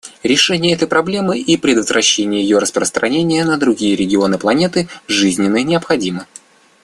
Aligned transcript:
Решение 0.23 0.73
этой 0.73 0.87
проблемы 0.87 1.37
и 1.37 1.57
предотвращение 1.57 2.41
ее 2.41 2.57
распространения 2.57 3.45
на 3.45 3.59
другие 3.59 3.95
регионы 3.95 4.39
планеты 4.39 4.89
жизненно 5.07 5.63
необходимы. 5.63 6.25